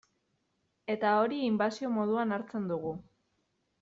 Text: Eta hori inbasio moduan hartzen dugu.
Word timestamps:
Eta 0.93 1.11
hori 1.25 1.41
inbasio 1.49 1.93
moduan 1.99 2.35
hartzen 2.39 2.67
dugu. 2.73 2.95